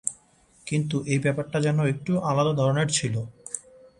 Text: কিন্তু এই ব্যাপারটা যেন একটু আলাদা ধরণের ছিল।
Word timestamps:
কিন্তু 0.67 0.95
এই 1.11 1.19
ব্যাপারটা 1.25 1.57
যেন 1.65 1.77
একটু 1.93 2.11
আলাদা 2.29 2.53
ধরণের 2.59 2.89
ছিল। 2.97 3.15